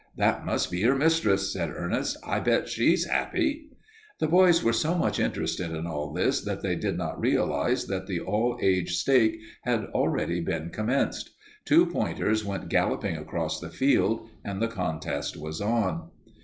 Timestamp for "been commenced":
10.41-11.29